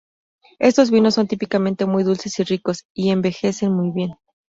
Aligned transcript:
Estos 0.57 0.89
vinos 0.89 1.13
son 1.13 1.27
típicamente 1.27 1.85
muy 1.85 2.01
dulces 2.03 2.39
y 2.39 2.43
ricos, 2.43 2.87
y 2.95 3.11
envejecen 3.11 3.71
muy 3.71 3.91
bien. 3.91 4.15